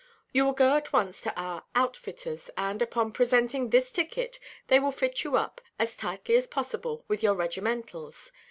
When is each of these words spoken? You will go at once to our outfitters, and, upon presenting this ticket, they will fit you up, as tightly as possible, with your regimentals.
You 0.33 0.45
will 0.45 0.53
go 0.53 0.75
at 0.75 0.91
once 0.91 1.21
to 1.21 1.39
our 1.39 1.63
outfitters, 1.75 2.49
and, 2.57 2.81
upon 2.81 3.11
presenting 3.11 3.69
this 3.69 3.91
ticket, 3.91 4.39
they 4.65 4.79
will 4.79 4.91
fit 4.91 5.23
you 5.23 5.37
up, 5.37 5.61
as 5.77 5.95
tightly 5.95 6.35
as 6.35 6.47
possible, 6.47 7.05
with 7.07 7.21
your 7.21 7.35
regimentals. 7.35 8.31